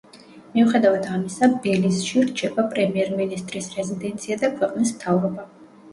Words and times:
მიუხედავად 0.53 1.03
ამისა, 1.17 1.49
ბელიზში 1.65 2.23
რჩება 2.29 2.65
პრემიერ-მინისტრის 2.71 3.69
რეზიდენცია 3.77 4.39
და 4.45 4.51
ქვეყნის 4.59 4.95
მთავრობა. 4.97 5.47